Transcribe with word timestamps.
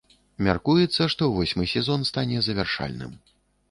Мяркуецца, 0.47 1.07
што 1.15 1.29
восьмы 1.37 1.71
сезон 1.77 2.11
стане 2.13 2.37
завяршальным. 2.51 3.19